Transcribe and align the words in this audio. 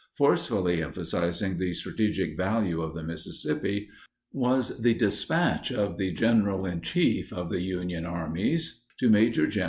Forcefully 0.17 0.81
emphasizing 0.81 1.59
the 1.59 1.73
strategic 1.75 2.35
value 2.35 2.81
of 2.81 2.95
the 2.95 3.03
Mississippi 3.03 3.87
was 4.31 4.81
the 4.81 4.95
dispatch 4.95 5.71
of 5.71 5.99
the 5.99 6.11
General 6.11 6.65
in 6.65 6.81
Chief 6.81 7.31
of 7.31 7.49
the 7.51 7.61
Union 7.61 8.07
armies 8.07 8.81
to 8.99 9.11
Maj. 9.11 9.35
Gen. 9.47 9.51